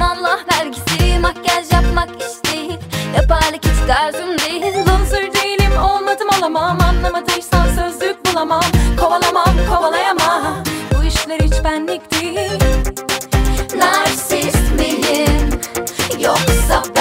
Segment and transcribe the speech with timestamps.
[0.00, 2.78] vergisi Makyaj yapmak iş değil
[3.16, 4.74] Yaparlık hiç tarzım değil.
[4.76, 6.78] Loser değilim olmadım olamam.
[6.80, 8.62] Anlamadıysan sözlük bulamam.
[9.00, 10.64] Kovalamam kovalayamam.
[10.94, 12.50] Bu işler hiç benlik değil.
[13.76, 15.60] Narsist miyim?
[16.20, 16.99] Yoksa ben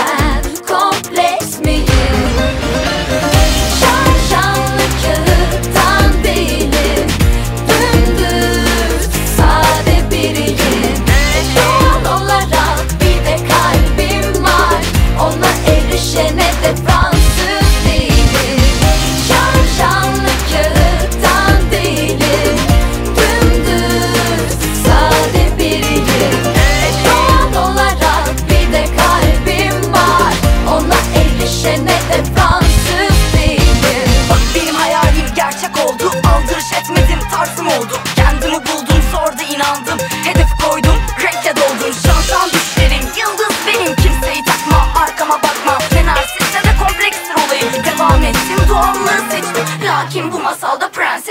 [36.40, 38.00] Aldırış etmedim tarzım oldu.
[38.16, 40.00] Kendimi buldum sonra inandım.
[40.24, 40.89] Hedef koydum
[50.10, 51.29] Lakin bu masalda prenses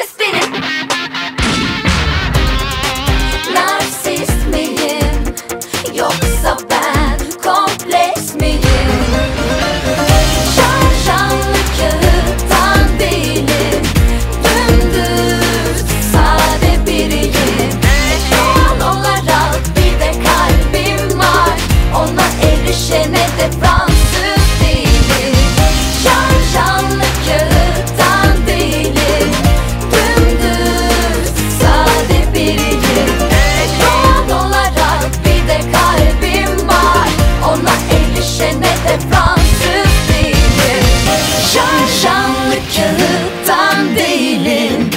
[43.58, 44.90] kağıttan değilim.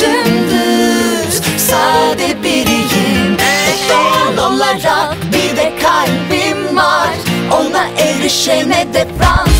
[0.00, 3.36] Dümdüz sade biriyim.
[3.90, 7.10] Doğal olarak bir de kalbim var.
[7.52, 9.57] Ona erişene de Fransız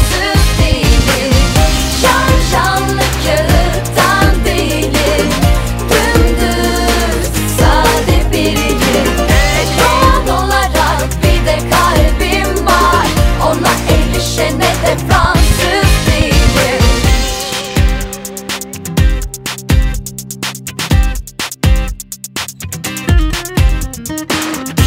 [23.98, 24.78] Música